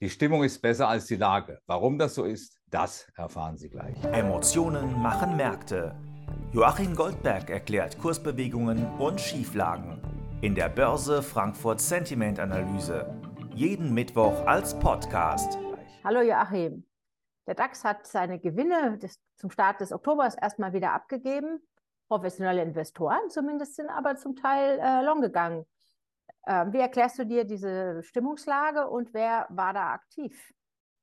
[0.00, 1.60] Die Stimmung ist besser als die Lage.
[1.66, 3.96] Warum das so ist, das erfahren Sie gleich.
[4.04, 5.96] Emotionen machen Märkte.
[6.52, 10.00] Joachim Goldberg erklärt Kursbewegungen und Schieflagen
[10.40, 13.12] in der Börse Frankfurt Sentiment Analyse.
[13.56, 15.58] Jeden Mittwoch als Podcast.
[16.04, 16.84] Hallo Joachim.
[17.48, 21.60] Der DAX hat seine Gewinne des, zum Start des Oktobers erstmal wieder abgegeben.
[22.06, 25.66] Professionelle Investoren zumindest sind aber zum Teil äh, long gegangen.
[26.48, 30.52] Ähm, wie erklärst du dir diese Stimmungslage und wer war da aktiv?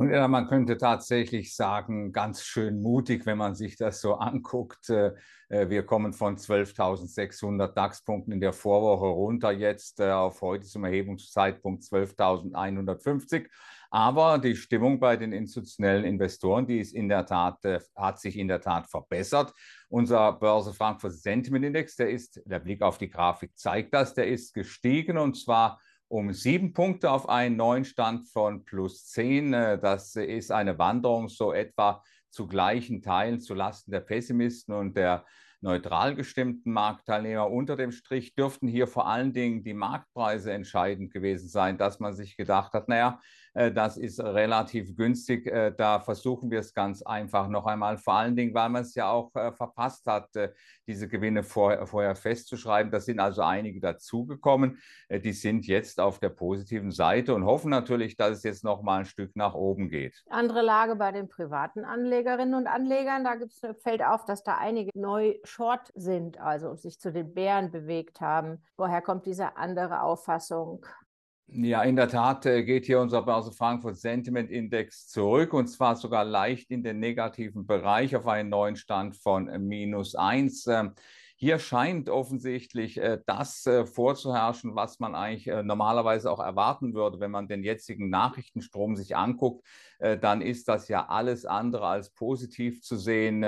[0.00, 4.88] Und ja, man könnte tatsächlich sagen, ganz schön mutig, wenn man sich das so anguckt.
[4.90, 5.14] Äh,
[5.48, 10.84] äh, wir kommen von 12.600 DAX-Punkten in der Vorwoche runter, jetzt äh, auf heute zum
[10.84, 13.48] Erhebungszeitpunkt 12.150.
[13.90, 17.58] Aber die Stimmung bei den institutionellen Investoren, die ist in der Tat,
[17.96, 19.52] hat sich in der Tat verbessert.
[19.88, 24.28] Unser Börse Frankfurt Sentiment Index, der ist, der Blick auf die Grafik zeigt das, der
[24.28, 29.52] ist gestiegen und zwar um sieben Punkte auf einen neuen Stand von plus zehn.
[29.52, 35.24] Äh, das ist eine Wanderung so etwa zu gleichen Teilen zulasten der Pessimisten und der
[35.60, 37.50] neutral gestimmten Marktteilnehmer.
[37.50, 42.14] Unter dem Strich dürften hier vor allen Dingen die Marktpreise entscheidend gewesen sein, dass man
[42.14, 43.20] sich gedacht hat, naja,
[43.72, 45.46] das ist relativ günstig.
[45.46, 47.98] Äh, da versuchen wir es ganz einfach noch einmal.
[47.98, 50.28] Vor allen Dingen, weil man es ja auch äh, verpasst hat,
[50.86, 52.90] diese Gewinne vorher, vorher festzuschreiben.
[52.90, 54.78] Da sind also einige dazugekommen.
[55.10, 59.00] Die sind jetzt auf der positiven Seite und hoffen natürlich, dass es jetzt noch mal
[59.00, 60.24] ein Stück nach oben geht.
[60.30, 63.24] Andere Lage bei den privaten Anlegerinnen und Anlegern.
[63.24, 67.70] Da gibt's, fällt auf, dass da einige neu short sind, also sich zu den Bären
[67.70, 68.62] bewegt haben.
[68.76, 70.84] Woher kommt diese andere Auffassung?
[71.50, 75.96] Ja, in der Tat äh, geht hier unser Börse Frankfurt Sentiment Index zurück und zwar
[75.96, 80.68] sogar leicht in den negativen Bereich auf einen neuen Stand von minus eins.
[81.40, 87.30] Hier scheint offensichtlich äh, das äh, vorzuherrschen, was man eigentlich normalerweise auch erwarten würde, wenn
[87.30, 89.64] man den jetzigen Nachrichtenstrom sich anguckt.
[89.98, 93.44] Dann ist das ja alles andere als positiv zu sehen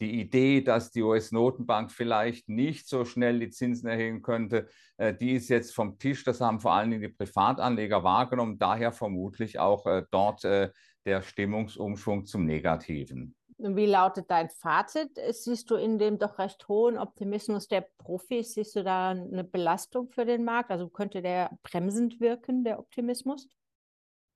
[0.00, 5.32] die Idee, dass die US-Notenbank vielleicht nicht so schnell die Zinsen erhöhen könnte, äh, die
[5.32, 6.24] ist jetzt vom Tisch.
[6.24, 8.58] Das haben vor allen Dingen die Privatanleger wahrgenommen.
[8.58, 10.70] Daher vermutlich auch äh, dort äh,
[11.04, 13.34] der Stimmungsumschwung zum Negativen.
[13.60, 15.18] Wie lautet dein Fazit?
[15.30, 20.10] Siehst du in dem doch recht hohen Optimismus der Profis, siehst du da eine Belastung
[20.10, 20.70] für den Markt?
[20.70, 23.48] Also könnte der bremsend wirken, der Optimismus?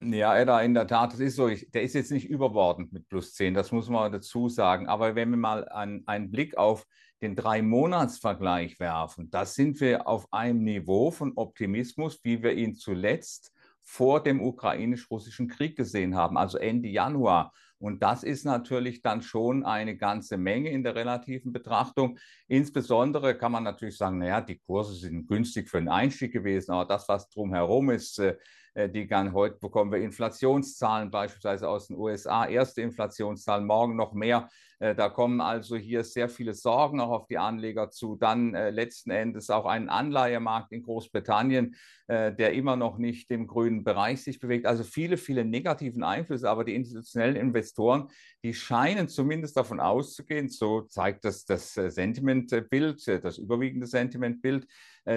[0.00, 1.48] Ja, in der Tat, das ist so.
[1.48, 4.86] Ich, der ist jetzt nicht überbordend mit plus 10, das muss man dazu sagen.
[4.86, 6.86] Aber wenn wir mal einen, einen Blick auf
[7.20, 13.52] den Drei-Monats-Vergleich werfen, da sind wir auf einem Niveau von Optimismus, wie wir ihn zuletzt
[13.82, 17.52] vor dem ukrainisch-russischen Krieg gesehen haben, also Ende Januar.
[17.78, 22.18] Und das ist natürlich dann schon eine ganze Menge in der relativen Betrachtung.
[22.48, 26.86] Insbesondere kann man natürlich sagen, naja, die Kurse sind günstig für den Einstieg gewesen, aber
[26.86, 28.36] das, was drumherum ist, äh,
[28.86, 34.48] die gan heute bekommen wir Inflationszahlen beispielsweise aus den USA, erste Inflationszahlen, morgen noch mehr.
[34.78, 38.16] Äh, da kommen also hier sehr viele Sorgen auch auf die Anleger zu.
[38.16, 41.74] Dann äh, letzten Endes auch ein Anleihemarkt in Großbritannien,
[42.10, 44.64] der immer noch nicht im grünen Bereich sich bewegt.
[44.64, 48.08] Also viele, viele negativen Einflüsse, aber die institutionellen Investoren,
[48.42, 54.68] die scheinen zumindest davon auszugehen, so zeigt das das Sentimentbild, das überwiegende Sentimentbild, äh,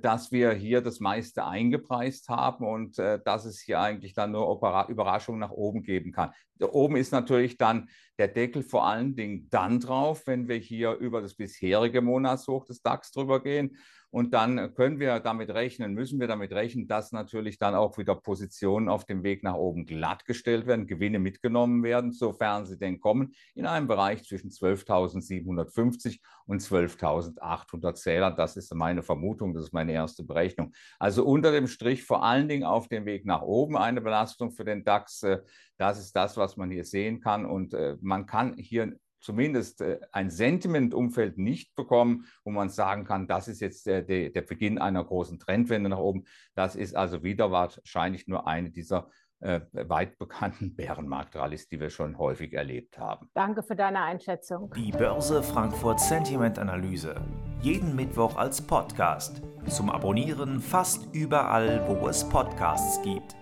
[0.00, 4.48] dass wir hier das meiste eingepreist haben und äh, dass es hier eigentlich dann nur
[4.88, 6.32] Überraschungen nach oben geben kann.
[6.58, 10.92] Da oben ist natürlich dann der Deckel vor allen Dingen dann drauf, wenn wir hier
[10.94, 13.76] über das bisherige Monatshoch des DAX drüber gehen.
[14.14, 18.14] Und dann können wir damit rechnen, müssen wir damit rechnen, dass natürlich dann auch wieder
[18.14, 23.34] Positionen auf dem Weg nach oben glattgestellt werden, Gewinne mitgenommen werden, sofern sie denn kommen,
[23.56, 28.36] in einem Bereich zwischen 12.750 und 12.800 Zählern.
[28.36, 30.72] Das ist meine Vermutung, das ist meine erste Berechnung.
[31.00, 34.64] Also unter dem Strich vor allen Dingen auf dem Weg nach oben eine Belastung für
[34.64, 35.24] den DAX.
[35.24, 35.40] Äh,
[35.76, 37.44] das ist das, was man hier sehen kann.
[37.44, 43.26] Und äh, man kann hier zumindest äh, ein Sentimentumfeld nicht bekommen, wo man sagen kann,
[43.26, 46.24] das ist jetzt der, der, der Beginn einer großen Trendwende nach oben.
[46.54, 49.08] Das ist also wieder wahrscheinlich nur eine dieser
[49.40, 53.28] äh, weit bekannten Bärenmarktrallies, die wir schon häufig erlebt haben.
[53.34, 54.72] Danke für deine Einschätzung.
[54.76, 57.16] Die Börse Frankfurt Sentiment Analyse.
[57.60, 59.42] Jeden Mittwoch als Podcast.
[59.68, 63.34] Zum Abonnieren fast überall, wo es Podcasts gibt.